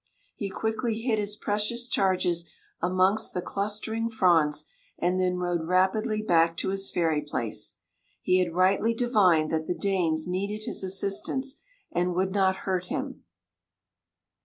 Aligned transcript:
He 0.35 0.49
quickly 0.49 0.97
hid 1.01 1.19
his 1.19 1.35
precious 1.35 1.87
charges 1.87 2.45
amongst 2.81 3.35
the 3.35 3.41
clustering 3.43 4.09
fronds, 4.09 4.65
and 4.97 5.19
then 5.19 5.37
rowed 5.37 5.67
rapidly 5.67 6.23
back 6.23 6.57
to 6.57 6.69
his 6.69 6.89
ferry 6.89 7.21
place. 7.21 7.75
He 8.23 8.39
had 8.39 8.55
rightly 8.55 8.95
divined 8.95 9.51
that 9.51 9.67
the 9.67 9.77
Danes 9.77 10.25
needed 10.25 10.65
his 10.65 10.83
assistance, 10.83 11.61
and 11.91 12.15
would 12.15 12.31
not 12.31 12.55
hurt 12.65 12.85
him. 12.85 13.25